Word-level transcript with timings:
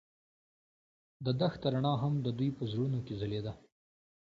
د 1.25 1.27
دښته 1.39 1.67
رڼا 1.73 1.93
هم 2.03 2.13
د 2.25 2.27
دوی 2.37 2.49
په 2.57 2.63
زړونو 2.71 2.99
کې 3.05 3.13
ځلېده. 3.21 3.53